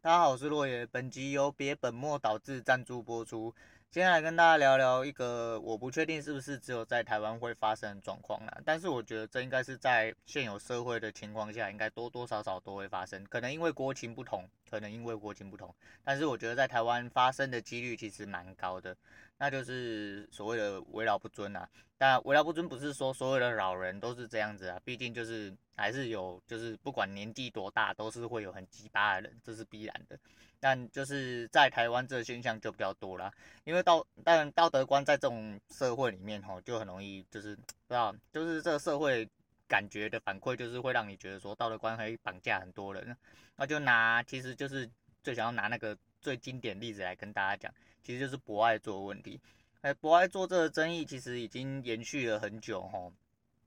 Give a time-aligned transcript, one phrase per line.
[0.00, 0.86] 大家好，我是洛野。
[0.86, 3.52] 本集由别本末倒置赞助播出。
[3.90, 13.24] 接下来跟大家聊聊一个我不确定是不是只有在台湾会发生的状况啦，但是我觉得这应该是在现有社会的情况下，应该多多少少都会发生。
[13.24, 15.74] 可能因为国情不同，可能因为国情不同，
[16.04, 18.94] 但是我觉得在台湾发生的几率其实蛮高的。
[19.38, 21.66] 那就是所谓的为老不尊啊。
[21.96, 30.18] 但为老不尊不是说所有的老人都是这样子啊，毕竟就是还是有，就是不管年纪多大，都是会有很鸡巴的人，这是必然的。
[30.60, 33.32] 但就是在台湾这个现象就比较多啦，
[33.64, 39.28] 因为道但道德观在这种社会里面吼，就很容易就是不知道，就是这个社会
[39.68, 43.16] 感觉的反馈，就是会让你觉得说道德观可以绑架很多人。
[43.54, 44.88] 那就拿其实就是
[45.22, 49.40] 最想要拿那个最经典例子来跟大家讲，其实就是博爱座问题。
[49.82, 53.12] 哎，博爱座这个争议其实已经延续了很久吼，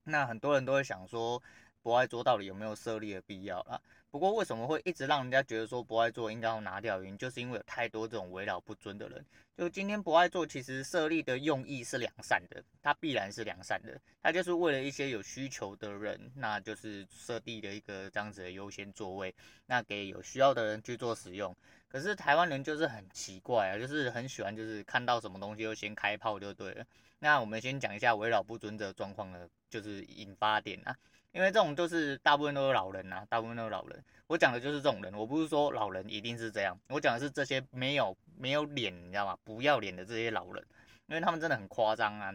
[0.03, 1.41] 那很多人都会想说，
[1.81, 3.79] 博爱座到底有没有设立的必要啦？
[4.11, 7.01] 不过为什么会一直让人家觉得说博爱座应该要拿掉？
[7.01, 9.25] 原因就是因为有太多这种为老不尊的人。
[9.57, 19.33] 就今天博爱座其实设立的用意是良善的，它必然是良善的，它就是为了一些有需求的人，那就是设立了一个这样子的优先座位，
[19.65, 21.55] 那给有需要的人去做使用。
[21.87, 26.85] 可是台湾人就是很奇怪啊，就是很喜欢就是看到什么东西就先开炮就对了。
[27.19, 30.93] 那我们先讲一下为老不尊的状况呢，就是引发点啊。
[31.31, 34.03] 因为这种就是大部分都是老人呐，大部分都是老人。
[34.27, 39.37] 我讲的就是这种人，我不是说老人一定是这样，我讲的是这些没有没有脸，你知道吗？
[39.43, 40.65] 不要脸的这些老人，
[41.07, 42.33] 因为他们真的很夸张啊。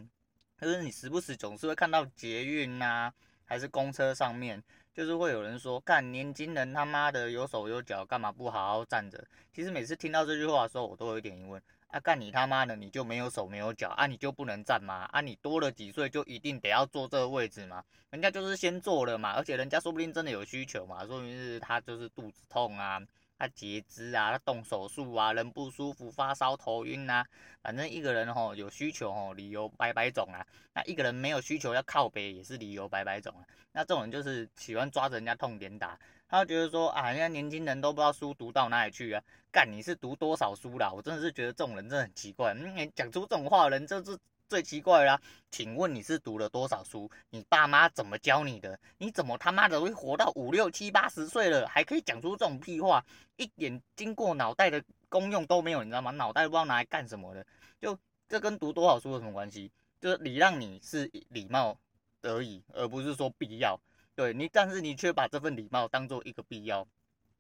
[0.59, 3.13] 就是你时不时总是会看到捷运呐，
[3.45, 4.63] 还是公车上面，
[4.95, 9.23] 就是会有人说，看年轻人他妈的有手有脚，干嘛不好好站着？
[9.53, 11.61] 其实每次听到这句话的时候，我都有点疑问。
[11.89, 14.07] 啊，干你他妈的，你就没有手没有脚啊？
[14.07, 15.09] 你就不能站吗？
[15.13, 17.83] 啊，你多了几岁就一定得要坐这个位置吗？
[18.11, 23.01] 人家就是先坐了嘛，而且人家说不定真的有需求嘛，说明是他就是肚子痛啊，
[23.39, 27.25] 他截肢啊，他动手术啊，人不舒服，发烧头晕啊，
[27.63, 30.45] 反正一个人吼有需求吼，理由百百种啊。
[30.75, 33.47] 那一个人没有需求要靠北也是理由百百种啊。
[33.73, 35.99] 那这种人就是喜欢抓着人家痛点打。
[36.29, 39.23] 他觉得说啊，人家年轻人都不知道书读到哪里去啊！
[39.53, 40.93] 干，你是读多少书啦？
[40.93, 42.53] 我真的是觉得这种人真的很奇怪。
[42.55, 45.21] 嗯，讲出这种话的人就是最奇怪啦。
[45.51, 47.09] 请问你是读了多少书？
[47.31, 48.79] 你爸妈怎么教你的？
[48.99, 53.05] 你怎么他妈的会活到五六七八十岁了，还可以讲出这种屁话？
[53.37, 56.11] 一点经过脑袋的功用都没有，你知道吗？
[56.11, 57.47] 脑袋不知道拿来干什么的。
[57.81, 57.97] 就
[58.29, 59.71] 这跟读多少书有什么关系？
[60.01, 61.79] 就是礼让你是礼貌
[62.23, 63.81] 而已，而不是说必要。
[64.17, 66.89] 对你，但是你却把这份礼貌当做一个必要，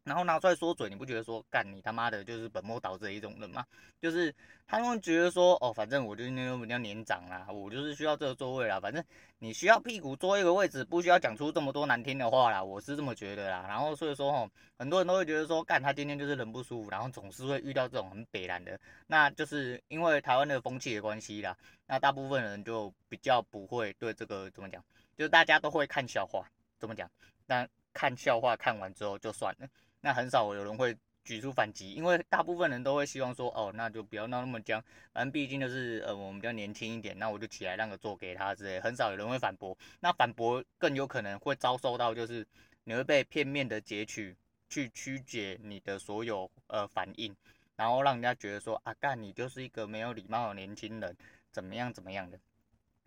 [0.04, 3.64] 然后拿出来说嘴，你不觉得说干你他妈的就是本末倒置的一种人吗？
[3.98, 4.32] 就是
[4.66, 9.02] 他们觉得说哦，反正我就是那个比较年长啦，我就是需要这个座位啦，反正
[9.38, 13.64] 你需要屁股坐一个位置，不需要讲出这么多难听的话啦，我是这么觉得啦。
[13.66, 24.84] 然后所以说哦，很多人都会觉得说干他今天就是人不舒服，然后总是会遇到这种很北烂的，那就是因为台湾的风气的关系啦，那大部分人就比较不会对这个怎么讲，
[25.16, 26.46] 就是大家都会看笑话。
[26.78, 27.10] 怎么讲？
[27.46, 29.68] 那看笑话看完之后就算了，
[30.00, 34.82] 那很少有人会举出反击，因为大部分人都会希望说，哦，那就不要闹那么僵，
[35.12, 39.76] 反正毕竟就是呃我们比较年轻一点，那我就起来让个座给他之类，很少有人会反驳。
[40.00, 42.46] 那反驳更有可能会遭受到就是
[42.84, 44.36] 你会被片面的截取
[44.68, 47.34] 去曲解你的所有呃反应，
[47.76, 51.16] 然后让人家觉得说啊干你就是一个没有礼貌的年轻人，
[51.50, 52.38] 怎么样怎么样的。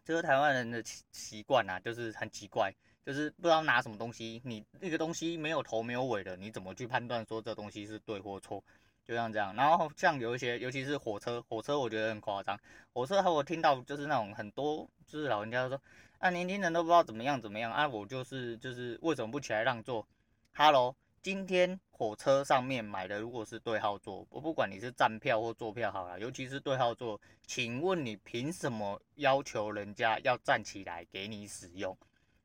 [0.04, 2.74] 这个台湾人的习习惯啊，就是很奇怪。
[3.10, 8.64] 就是不知道拿什么东西，你那个东西没有头没有尾的，你怎么去判断说这东西是对或错？
[9.04, 9.52] 就像这样。
[9.56, 12.56] 然后像有一些，尤其是火车，火车我觉得很夸张。
[12.94, 15.82] 火车和我听到就是那种很多，就是老人家说
[16.20, 20.08] 啊，年轻人都不知道怎么样怎么样啊，我就是就是为什么不起来让座
[20.54, 31.98] ？Hello，今天火车上面买的如果是对号座，我不管你是站票或坐票好了，尤其是对号座，请问你凭什么要求人家要站起来给你使用？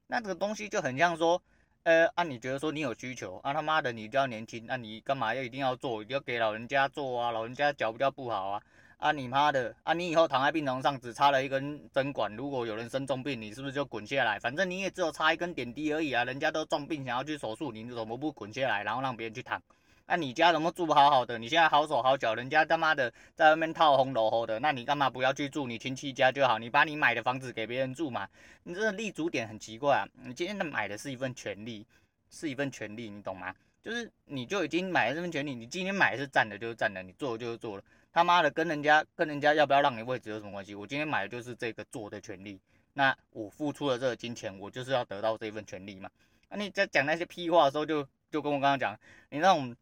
[0.06, 1.40] 那这个东西就很像说，
[1.84, 7.30] 呃，啊，你觉得说你有需求，啊他妈的你就要年轻，那、啊、你干嘛要一定要做，一定要给老人家做啊？
[7.30, 8.62] 老人家脚比较不好啊，
[8.98, 14.38] 啊你妈的，啊你以后躺在病床上只插了一根针管，如果有人生重病，你是不是就滚下来？
[14.38, 19.60] 反正你也只有插一根点滴而已啊，人家都重病想要去手术，你怎么不滚下来，然后让别人去躺？
[20.06, 21.38] 那、你家怎么住不好好的？
[21.38, 26.58] 你现在好手好脚，人家他妈的在外面套红楼后的，那你干嘛不要去住你亲戚家就好？
[26.58, 28.28] 你把你买的房子给别人住嘛？
[28.64, 30.08] 你这个立足点很奇怪啊！
[30.22, 31.86] 你今天的买的是一份权利，
[32.28, 33.54] 是一份权利，你懂吗？
[33.82, 37.82] 就是你就已经买了这份权利，你今天买是占的就是占的，你做的就是做了。
[38.12, 40.74] 他妈的跟人家跟人家要不要让你位置有什么关系？
[40.74, 42.60] 我今天买的就是这个做的权利，
[42.92, 46.10] 那我付出了这个金钱，我就是要得到这份权利嘛？
[46.50, 48.98] 那你在讲那些屁话的时候，就就跟我刚刚讲，
[49.30, 49.74] 你那种。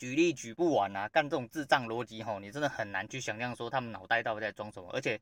[0.00, 5.20] 举例举不完啊，干这种智障逻辑吼，你真的很难去想象说他们脑袋到底在装什么，而且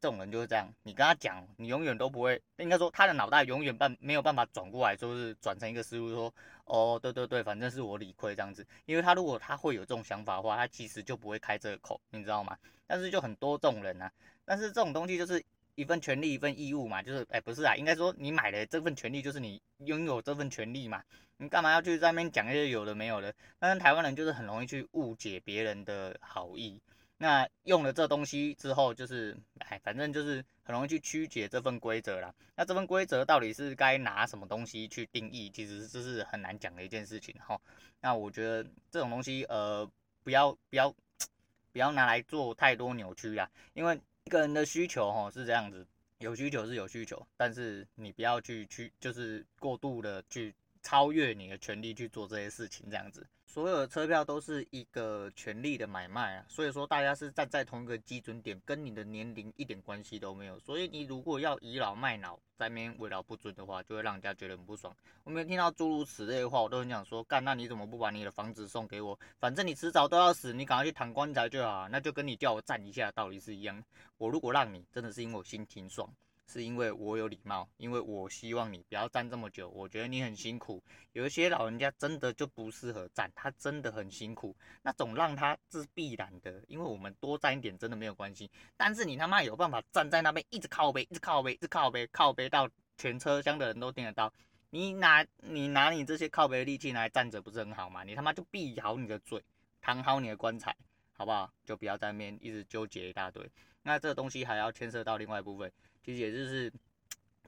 [0.00, 6.34] 这种人就是这样，你跟他讲，你永远都不会，应该说他的脑袋永远办没有办法转过来，说是转成一个思路说，
[6.64, 12.56] 哦，对对对，反正是我理亏这样子，因为他如果他会有这种想法的话，他其实就不会开这个口，你知道吗？
[12.86, 14.10] 但是就很多这种人啊，
[14.46, 15.44] 但是这种东西就是。
[15.74, 21.02] 一份权利，一份义务嘛，就是，哎、不是啊，应该说你买的这份权利就是你拥有这份权利嘛，
[21.36, 23.34] 你干嘛要去在那边讲一些有的没有的？
[23.58, 26.80] 但是台湾人就是很容易去误解别人的好意，
[27.18, 32.32] 那用了这东西之后，就是，哎，反正就是很容易去曲解这份规则啦。
[32.54, 37.60] 那这份规则到底是该拿什么东西去定义，其实这是很难讲的一件事情哈。
[38.00, 38.62] 那我觉得
[38.92, 39.90] 这种东西，呃，
[40.22, 40.94] 不要不要
[41.72, 43.98] 不要拿来做太多扭曲啦，因为。
[44.26, 45.86] 一个人的需求哈是这样子，
[46.18, 53.26] 有需求是有需求，但是你不要去去就是过度的去超越你的权利去做这些事情，这样子。
[53.54, 60.58] 所有的车票都是一个权利的买卖啊，所以说大家是站在同一个基准点，跟你的年龄一点关系都没有。
[60.58, 64.92] 所以你如果要倚老卖老，在面为老不尊的话，就会让人家觉得很不爽。
[65.22, 69.16] 我没听到诸如此类的话，我都很想说，干，那你怎么不把你的房子送给我？
[69.38, 73.80] 反正你迟早都要死，你赶快去躺棺材就好，那就跟你叫我站一下道理是一样。
[74.18, 76.12] 我如果让你，真的是因为我心情爽。
[76.46, 79.68] 是因为我有礼貌，因为我希望你不要站这么久。
[79.70, 80.82] 我觉得你很辛苦，
[81.12, 84.54] 有一些老人家真的就不适合站，他真的很辛苦。
[84.82, 88.50] 那种让他是必然的，因为我们多站一点真的没有关系。
[88.76, 92.68] 但是你他妈有办法站在那边一直靠背，一直靠背，一直靠背，靠背到
[92.98, 94.32] 全车厢的人都听得到。
[94.70, 98.04] 你拿你拿你这些靠背的力气来站着，不是很好吗？
[98.04, 99.42] 你他妈就闭好你的嘴，
[99.80, 100.76] 躺好你的棺材，
[101.12, 101.50] 好不好？
[101.64, 103.48] 就不要在那边一直纠结一大堆。
[103.82, 105.72] 那这个东西还要牵涉到另外一部分。
[106.04, 106.70] 其实也就是，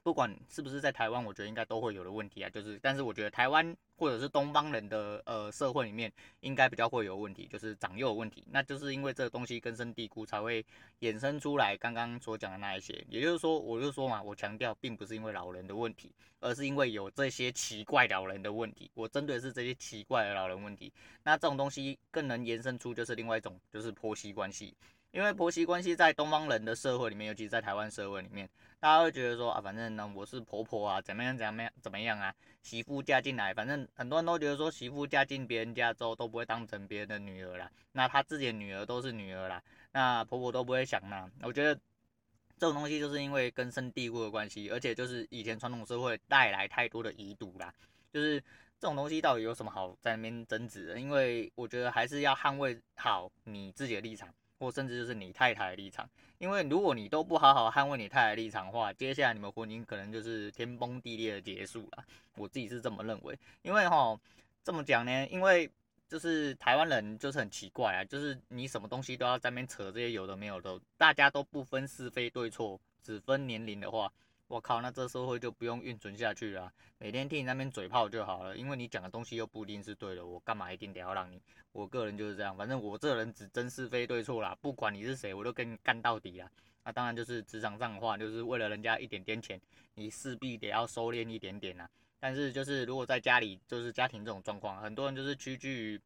[0.01, 2.49] 不管是不是在台湾，我觉得应该都会有的问题啊。
[2.49, 8.43] 就是，但是我觉得台湾或者是东方人的呃社会里面，应该比较会有问题，就是长幼问题。
[8.49, 10.65] 那就是因为这个东西根深蒂固，才会
[11.01, 13.05] 衍生出来刚刚所讲的那一些。
[13.09, 18.89] 也就是说，我就说嘛，我强调并不是因为老人的问题，而是因为有这些奇怪老人的问题。
[18.95, 20.91] 我针对的是这些奇怪的老人问题。
[21.23, 24.73] 那这种东西更能延伸出就是另外一种，就是婆媳关系。
[25.11, 28.47] 因为婆媳关系在东方人的社会里面，尤其是在台湾社会里面，
[28.79, 41.27] 大家会觉得说啊，反正呢我是婆婆啊，怎么样怎么样怎么样啊，媳妇嫁进来，反正很多人都觉得说媳妇嫁进别人家之后都不会当成别人的女儿啦，那她自己的女儿都是女儿啦，那婆婆都不会想那。
[41.41, 41.73] 我觉得
[42.59, 47.73] 这种东西就是因为根深蒂固的关系，而且就是以前传统社会带来太多的遗毒啦，
[48.11, 48.39] 就是
[48.79, 50.99] 这种东西到底有什么好在那边争执的？
[50.99, 54.29] 因为我觉得还是要捍卫好你自己的立场。
[54.59, 62.05] 或甚至就是你太太的立场，因为如果你都不好好捍卫你太太的立场的话，接下来你们婚姻可能就是天崩地裂的结束了。
[62.35, 64.19] 我自己是这么认为，因为哈
[64.63, 65.69] 这么讲呢，因为
[66.07, 74.11] 就是台湾人就是很奇怪啊，就是你什么东西都要在那边扯这些有的没有的，大家都不分是非对错，只分年龄的话。
[74.47, 81.41] 我靠，那这社会就不用运存下去了，每天听你那边嘴炮就好了，因为你讲的东西又不一定是对的，我干嘛一定得要让你？
[81.73, 86.49] 我个人就是这样，反正我这人只争是非对错啦，不管你是谁，我都跟你干到底啊。
[86.85, 89.59] 那当然就是职场上的话，就是为了人家一点点钱，
[89.95, 91.89] 你势必得要收敛一点点啊。
[92.17, 96.01] 但是就是如果在家里，就是家庭这种状况，很多人就是屈居于，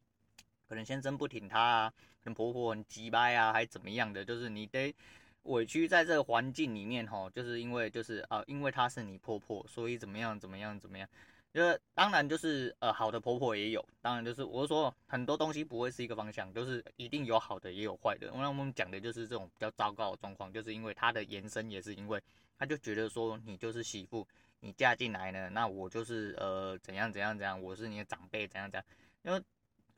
[0.67, 4.95] 可能先生不挺他啊，可能婆婆很鸡掰啊，还怎么样的，就是你得。
[5.43, 11.07] 委屈在这个环境里面吼，就是因为就是啊、呃，因为她是你婆婆，所以怎么样怎么样怎么样，
[11.53, 18.31] 就是当然就是呃好的婆婆也有，当然就是我说很多东西不会是一个方向，就是一定有好的也有坏的。
[18.35, 22.21] 那我们讲的就是这种比较糟糕的状况，就是因为她的延伸也是因为
[22.59, 24.27] 她就觉得说你就是媳妇，
[24.59, 28.85] 你嫁进来呢，那我就是呃怎样怎样怎样，我是你的长辈怎样怎样，
[29.23, 29.43] 因为。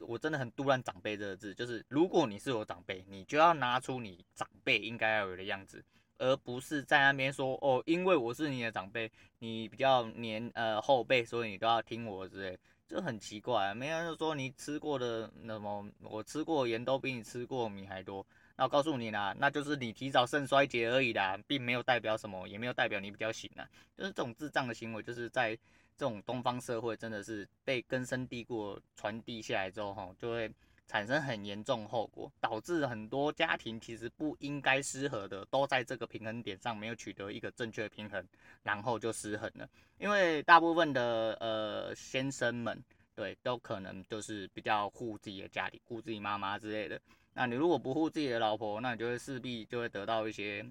[0.07, 5.83] 我真的很杜乱长辈这个字，就是如果你是我长辈，你就要拿出你长辈应该要有的样子，
[6.17, 12.57] 而不是在那边说哦，因为我是你的长辈，你比较年呃后辈，所以你都要听我之类，
[12.87, 13.73] 这很奇怪啊。
[13.73, 23.67] 没人说你吃过的那么，我吃过盐都比你吃过米还多，那我告诉你啦，那就是你提早肾衰竭而已啦，并没有代表什么，也没有代表你比较行啊，
[23.97, 25.57] 就是这种智障的行为，就是在。
[25.95, 30.51] 这种东方社会真的是被根深蒂固传递下来之后，哈，就会
[30.87, 38.27] 产生很严重后果，导致很多家庭其实不应该失和的，都在这个平衡点上没有取得一个正确的平衡，
[38.63, 39.69] 然后就失衡了。
[39.99, 42.83] 因为大部分的呃先生们，
[43.13, 46.99] 对，都可能就是比较护自己的家里，护自己妈妈之类的。
[47.33, 50.65] 那你如果不护自己的老婆，那你就会势必就会得到一些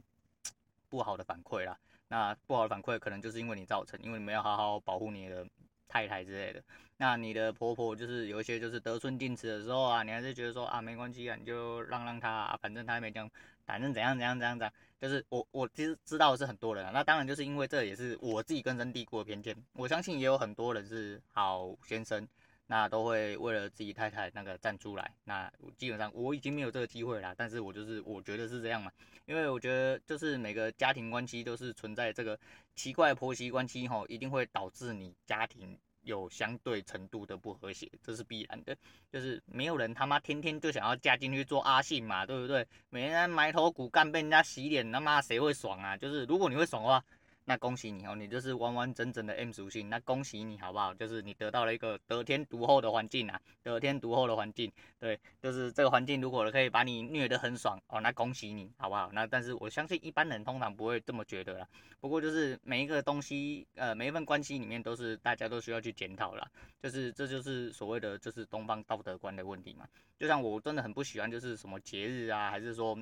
[0.88, 1.76] 不好的反馈啦。
[2.08, 5.46] 那不好的反馈可能就是因为你造成，因为你没有好好保护你的
[5.88, 6.62] 太太之类的。
[6.98, 13.28] 那你的婆婆就是有一些就是得寸进尺的时候啊，你还是觉得说啊没关系啊，你就让让她啊，反正她没讲，
[13.66, 22.28] 反正怎样怎样怎样怎样，就是我我其实知道是很多人啊，那当然就是因为这也是我自己根深蒂固的偏见，我相信也有很多人是好先生。
[22.66, 28.90] 那都会为了自己太太那个站出来，那基本上我已经没有这个机会了，但是我就是我觉得是这样嘛，
[29.26, 32.38] 因为我觉得就是每个家庭关系都是存在这个
[32.74, 38.74] 奇怪婆媳关系吼，一定会导致你家庭有相对程度的不和谐，这是必然的，
[39.10, 42.66] 就是没有人他妈天天就想要嫁进去做阿信嘛，对不对？
[42.88, 45.96] 每天埋头苦干被人家洗脸，他妈谁会爽啊？
[45.96, 47.04] 就是如果你会爽的话。
[47.44, 49.90] 那恭喜你哦，你就是完完整整的 M 属性。
[49.90, 50.94] 那恭喜你好不好？
[50.94, 54.70] 就是你得到了一个得天独厚的环境啊，得天独厚的环境。
[54.98, 59.10] 对，就是这个环境如果可以把你虐得很爽哦，那恭喜你好不好？
[59.12, 61.68] 那但是我相信一般人通常不会这么觉得啦。
[62.00, 66.48] 不过就是每一个东西，呃，每一份关系里面都是大家都需要去检讨啦。
[66.80, 69.86] 就是这就是所谓的就是东方道德观的问题嘛。
[70.18, 72.96] 就像我真的很不喜欢就是什么节日啊，还是说。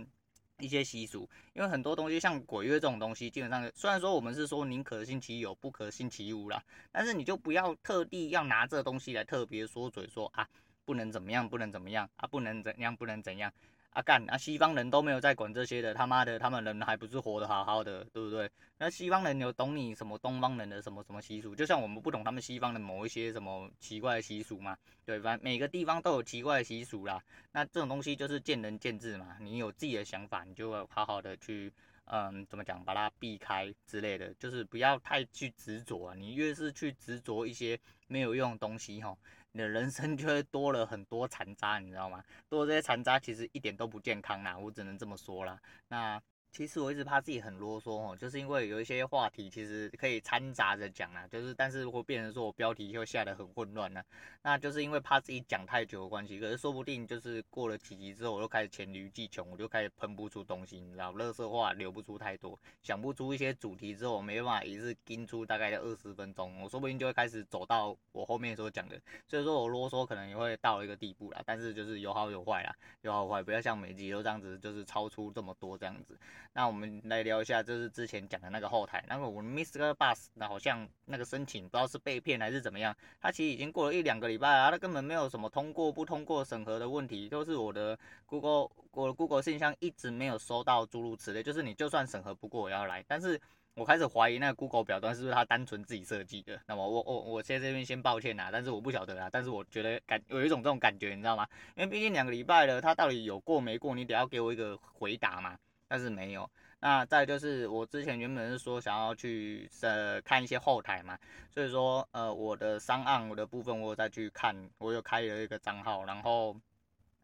[0.60, 6.62] 一些习俗，因为很多东西像鬼月这种东西，基本上虽然说我们是说宁可信其有，不可信其无啦，
[6.92, 10.48] 但是你就不要特地要拿这东西来特别说嘴说啊，
[10.84, 13.52] 不能怎么样，不能怎么样啊，不能怎样，不能怎样。
[13.90, 14.38] 啊干啊！
[14.38, 18.48] 西方人都没有在管这些的，他妈的，他们人还不是活得好好的，对不对？
[18.78, 21.56] 那西方人有懂你什么东方人的什么什么习俗？
[21.56, 27.20] 就像我们不懂他们西方的某一些什么奇怪的习俗嘛，对，反正每个地方都有奇怪的习俗啦。
[27.50, 31.72] 那这种东西就是见仁见智嘛，你有自己的想法，你就好好的去，
[32.04, 36.14] 嗯，怎么讲，把它避开之类的，就是不要太去执着啊。
[36.16, 39.18] 你越是去执着一些没有用的东西，吼。
[39.52, 42.22] 你的人生就会多了很多残渣，你知道吗？
[42.48, 45.60] 多这些残渣其实一点都不健康啊，我只能这么说啦。
[45.88, 46.20] 那。
[46.52, 54.02] 其实我一直怕自己很啰嗦哦，就是因为有一些话题其实可以掺杂着讲啊，就是但是如果变成说我标题就下得很混乱呢，
[54.42, 56.40] 那就是因为怕自己讲太久的关系。
[56.40, 76.18] 可是说不定就是过了几集之后，我就开始黔驴技穷，我就开始喷不出东西，你知道，垃圾话留不出太多，想不出一些主题之后，我没办法一次盯出大概二十分钟，我说不定就会开始走到我后面所讲的，所以说我啰嗦可能也会到一个地步啦，但是就是有好有坏啦，有好坏，不要像每集都这样子，就是超出这么多这样子。
[76.52, 93.40] 那我们来聊一下，就是之前讲的那个后台，那个我们 MixerBox 那好像那个申请不知道是被骗还是怎么样，它其实已经过了一两个礼拜啊，它根本没有什么通过不通过审核的问题，都是我的 Google 我的 Google 信箱一直没有收到诸如此类，就是你就算审核不过也要来，但是
[93.74, 101.46] 我开始怀疑那个 Google 表单是不是它单纯自己设计的，那么我我我现在这边先抱歉啊，但是我不晓得啊，但是我觉得感有一种这种感觉，你知道吗？
[101.76, 105.56] 因为毕竟两个礼拜了，它到底有过没过，你得要给我一个回答嘛，
[105.90, 106.48] 但是没有。
[106.78, 111.18] 那再就是我之前原本是说想要去呃看一些后台嘛，
[111.50, 116.56] 所以说呃我的商案我的部分我有再去看，我又开了一个账号，然后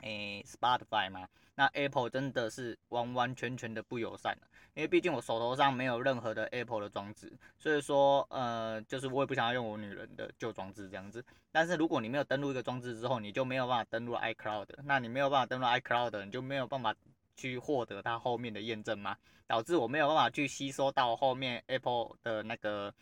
[0.03, 4.37] 诶、Spotify 嘛，那 Apple 真的是完完全全的不友善，
[4.75, 16.95] 因为毕竟我手头上没有任何的 Apple 的装置，所以说呃就是我也不想要用我女人的旧装置这样子，但是如果你没有登录一个装置之后，你就没有办法登录 iCloud，那你没有办法登录 iCloud，你就没有办法。
[17.37, 19.17] 去获得它后面的验证吗？
[19.47, 22.93] 导致我没有办法去吸收到后面 Apple 的那个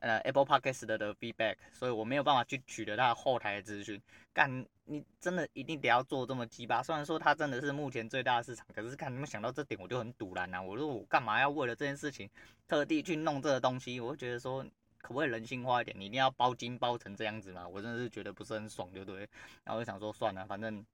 [0.00, 4.02] 呃 Apple Podcast 的 feedback，所以我没有办法去取得它后台的资讯。
[4.32, 6.82] 干，你真的一定得要做这么鸡巴？
[6.82, 10.60] 虽然说它真的是目前最大的市场，可是看你们想到这点，我就很堵然呐。
[10.60, 12.28] 我说我干嘛要为了这件事情
[12.66, 14.00] 特地去弄这个东西？
[14.00, 14.66] 我就觉得说
[15.00, 15.96] 可不可以人性化一点？
[15.96, 17.68] 你一定要包金包成这样子吗？
[17.68, 19.20] 我真的是觉得不是很爽，对不对？
[19.62, 20.84] 然后我就想说算了，反正。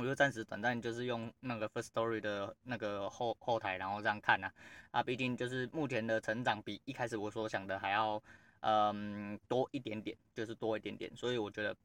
[0.00, 4.46] 我就暂时短暂就是用那个 First Story 的那个后后台，然后这样看呐、
[4.90, 8.22] 啊，啊，毕竟就是目前的成长比一开始我所想的还要，
[8.60, 11.76] 嗯，多一点点，就是多一点点，所以我觉得，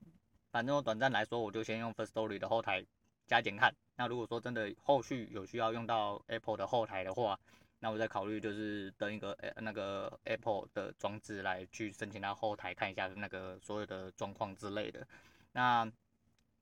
[0.50, 2.86] 反正我短暂来说，我就先用 First Story 的后台
[3.28, 3.76] 加减看。
[3.98, 7.38] 那如果说真的后续有需要用到 Apple 的后台的话，
[7.80, 15.06] 那我再考虑就是登一个那个 Apple 的装置来去申请到后台看一下那个所有的状况之类的。
[15.52, 15.92] 那。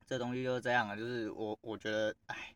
[0.06, 2.54] 这东西就是这样啊，就是我我觉得，哎，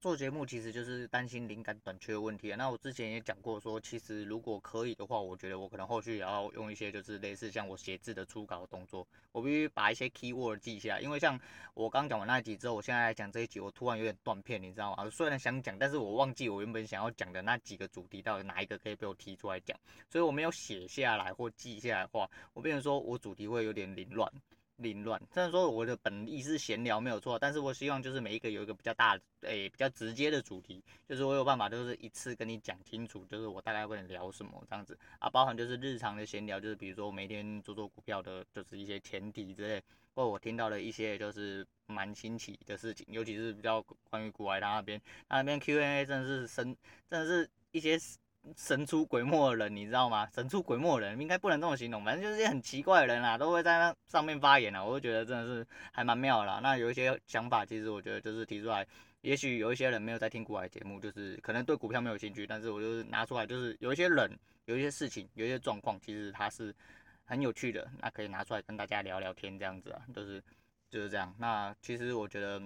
[0.00, 2.56] 做节目其实就是担心灵感短缺的问题啊。
[2.56, 11.00] 那我之前也讲过说，其实如果可以的话，我觉得我可能后续也要用一些就是类似像我写字的初稿的动作，我必须把一些 keyword 记下来。
[11.00, 11.38] 因为像
[11.74, 15.10] 我刚讲完那一集之后，我现在来讲这一集，我突然有点断片，你知道吗？
[15.10, 24.32] 虽然想讲，但是我忘记我原本想要讲的那几个主题到底哪一个可以被我提出来讲，所以我没有写下来或记下来的话，我变成说我主题会有点凌乱。
[24.80, 25.20] 凌乱。
[25.32, 39.82] 虽然说我的本意是闲聊没有错，但是我希望就是每一个有一个比较大诶、比较直接的主题，就是我有办法就是一次跟你讲清楚，就是我大概会聊什么这样子啊，包含就是日常的闲聊，就是比如说我每天做做股票的，就是一些前提之类，
[40.14, 46.76] 或我听到了一些就是蛮新奇的事情，尤其是比较关于股海他那边，他那边 Q&A 真的是深，
[47.08, 47.98] 真的是一些。
[48.56, 50.28] 神出鬼没的人，你知道吗？
[50.34, 56.58] 神出鬼没的人应该不能这么形容，反正就是一些很奇怪的人啊，都会在那上面发言啊，我就觉得真的是还蛮妙的啦。
[56.62, 58.86] 那有一些想法，其实我觉得就是提出来，
[59.20, 66.74] 也许有一些人没有在听股海节目，就是可能对股票没有兴趣，但是我就是拿出来，就是有一些人，有一些事情，有一些状况，其实它是
[67.24, 70.42] 很有趣的，那可以拿出来跟大家聊聊天这样子啊，就是
[70.88, 71.34] 就是这样。
[71.38, 72.60] 那其实我觉得。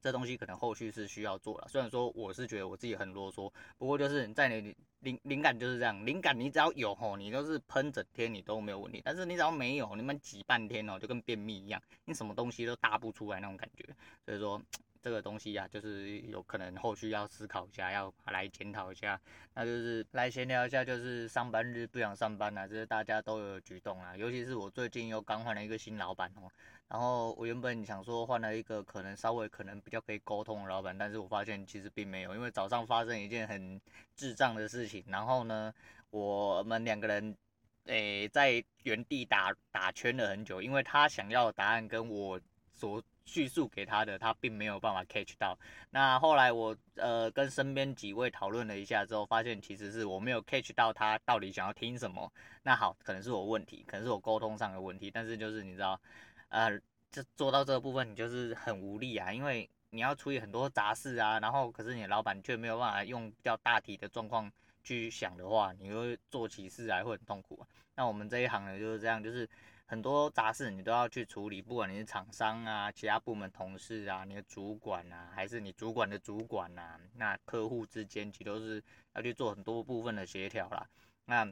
[0.00, 13.84] 这东西可能后续是需要做了，虽然说我是觉得我自己很啰嗦，不过就是在你灵灵感就是这样，灵感你只要有吼，你都是喷整天你都没有问题，但是你只要没有，你们挤半天哦，就跟便秘一样，你什么东西都搭不出来那种感觉，
[14.24, 14.60] 所以说
[15.02, 19.20] 这个东西呀、啊，就是有可能后续要思考一下，要来检讨一下，
[19.54, 26.50] 那就是来闲聊一下，就是上班日不想上班啊，这是大家都有举动啊，尤其是我最近又刚换了一个新老板哦。
[26.88, 33.80] 然后我原本想说换了一个可能稍微可能比较可以沟通的老板，但是我发现其实并没有，因为早上发生一件很
[34.16, 35.72] 智障的事情，然后呢，
[36.10, 37.36] 我们两个人
[37.84, 42.40] 诶在原地打打圈了很久，因为他想要的答案跟我
[42.80, 45.56] 所叙述给他的，他并没有办法 catch 到。
[45.90, 52.32] 那后来我呃跟身边几位讨论了一下之后，发现其实是我没有 catch 到他到底想要听什么。
[52.62, 56.00] 那好，可能是我问题，可能是我沟通上的问题，但是就是你知道。
[56.48, 56.76] 呃，
[57.12, 64.50] 就做到这个部分，你就是很无力啊，因为你要处理很多杂事啊，然后可是你老板却没有办法用比较大体的状况
[64.82, 67.64] 去想的话，你会做起事来会很痛苦。
[67.94, 69.48] 那我们这一行呢就是这样，就是
[69.90, 78.80] 很多杂事你都要去处理，不管你是厂商啊、其他部门同事啊、你的主管啊，还是你主管的主管啊，那客户之间其实都是
[79.14, 80.86] 要去做很多部分的协调啦。
[81.24, 81.44] 那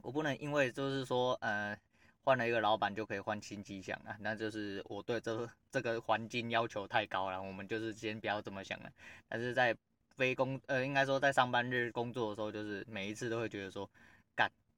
[0.00, 1.78] 我不能因为就是说，呃。
[2.24, 8.88] 换了一个老板就可以换新气象啊，那就是我对这个这个环境要求太高了，我们就是先不要这么想了。
[9.28, 9.76] 但是在
[10.16, 13.90] 非工呃，应该说在上班日工作的时候，就是每一次都会觉得说，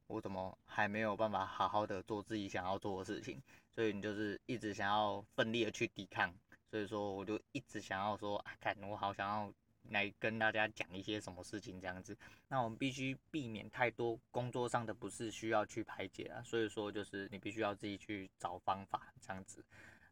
[0.06, 3.40] 我怎么还没有办法好好的做自己想要做的事情？
[3.74, 6.32] 所以你就是一直想要奋力的去抵抗，
[6.70, 9.52] 所以说我就一直想要说，啊，看，我好想要。
[9.90, 12.16] 来跟大家讲一些什么事情这样子，
[12.48, 19.62] 那我们必须避免太多工作上的不是需要去排解啊，所以说就是你必须要自己去找方法这样子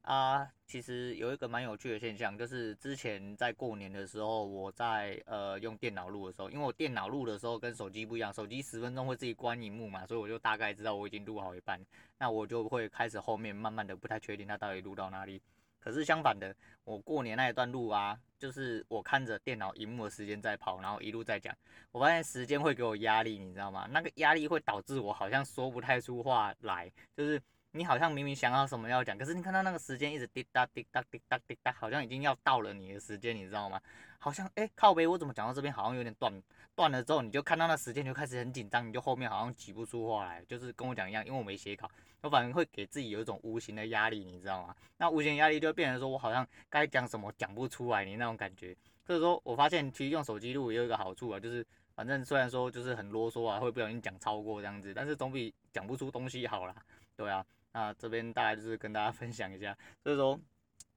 [0.02, 0.48] 啊。
[0.66, 11.78] 其实有一个蛮有趣的现象，就是之前在过年的时候，我在呃用电脑录的时候，因为我电脑录的时候跟手机不一样，手机十分钟会自己关萤幕嘛，所以我就大概知道我已经录好一半，
[12.18, 15.42] 那我就会开始后面慢慢的不太确定它到底录到哪里。
[15.78, 21.54] 可是相反的，我过年那一段录啊，就是我看着电脑荧幕的时间在跑，然后一路在讲，
[21.90, 23.86] 我发现时间会给我压力，你知道吗？
[23.90, 27.42] 那个压力会导致我好像说不太出话来，就是
[27.74, 33.80] 你好像明明想要什么要讲，可是你看到那个时间一直滴答滴答滴答滴答，好像已经要到了你的时间，你知道吗？
[34.18, 36.30] 好像哎、靠背，我怎么讲到这边好像有点断，
[36.74, 41.90] 断了之后你就看到那时间就开始很紧张，你就后面好像挤不出话来，就是跟我讲一样，因为我没写稿。
[42.20, 44.76] 我反而会给自己有一种无形的压力，你知道吗？
[44.98, 48.76] 那无形压力就变成说我好像该讲什么讲不出来，你那种感觉。
[49.04, 56.74] 所以说我发现其实用手机录也有一个好处啊，就是反正虽然说就是很啰嗦啊，会不小心讲超过这样子，但是总比讲不出东西好啦。
[57.16, 59.76] 对啊，那这边大概就是跟大家 分享一下。
[60.02, 60.38] 所以说，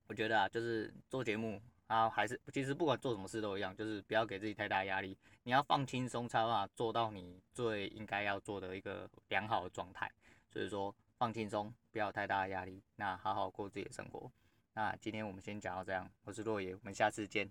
[0.07, 10.11] 我觉得啊，就是做节目啊，还是其实不管做什么事都一样，就是不要给自己太大压力，你要放轻松，才有办法做到你最应该要做的一个良好的状态。
[10.49, 10.95] 所以说。
[11.17, 14.29] 放轻松，不要太大的压力，那好好过自己的生活。
[14.73, 17.49] 那今天我们先讲到这样，我是洛爷，我们下次见。